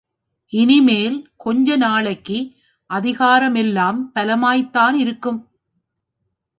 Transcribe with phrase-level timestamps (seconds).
[0.53, 2.39] இனிமேல் கொஞ்ச நாளைக்கு
[2.89, 5.41] அதிகாரமெல்லாம் பலமாய்த்தானிருக்கும்.